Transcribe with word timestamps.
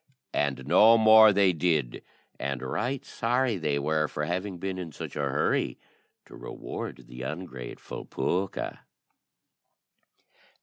And 0.33 0.65
no 0.65 0.97
more 0.97 1.31
they 1.31 1.53
did, 1.53 2.01
and 2.39 2.63
right 2.63 3.05
sorry 3.05 3.57
they 3.57 3.77
were 3.77 4.07
for 4.07 4.25
having 4.25 4.57
been 4.57 4.79
in 4.79 4.91
such 4.91 5.15
a 5.15 5.19
hurry 5.19 5.77
to 6.25 6.35
reward 6.35 7.05
the 7.07 7.21
ungrateful 7.21 8.05
pooka. 8.05 8.79